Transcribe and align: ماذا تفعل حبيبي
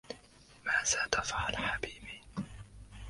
ماذا 0.65 1.07
تفعل 1.11 1.55
حبيبي 1.57 2.21